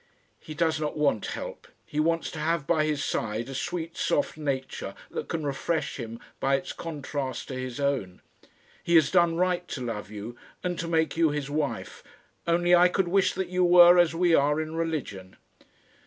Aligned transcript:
"He 0.39 0.55
does 0.55 0.81
not 0.81 0.97
want 0.97 1.27
help. 1.37 1.67
He 1.85 1.99
wants 1.99 2.31
to 2.31 2.39
have 2.39 2.65
by 2.65 2.85
his 2.85 3.03
side 3.05 3.47
a 3.49 3.53
sweet 3.53 3.95
soft 3.95 4.35
nature 4.35 4.95
that 5.11 5.27
can 5.27 5.45
refresh 5.45 5.97
him 5.97 6.19
by 6.39 6.55
its 6.55 6.73
contrast 6.73 7.49
to 7.49 7.53
his 7.53 7.79
own. 7.79 8.19
He 8.83 8.95
has 8.95 9.11
done 9.11 9.35
right 9.35 9.67
to 9.67 9.81
love 9.85 10.09
you, 10.09 10.35
and 10.63 10.79
to 10.79 10.87
make 10.87 11.17
you 11.17 11.29
his 11.29 11.51
wife; 11.51 12.03
only, 12.47 12.73
I 12.73 12.87
could 12.87 13.09
wish 13.09 13.33
that 13.33 13.49
you 13.49 13.63
were 13.63 13.99
as 13.99 14.15
we 14.15 14.33
are 14.33 14.59
in 14.59 14.75
religion." 14.75 15.35